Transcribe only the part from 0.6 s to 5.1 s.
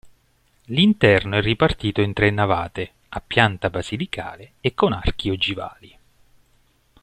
L'interno è ripartito in tre navate, a pianta basilicale, e con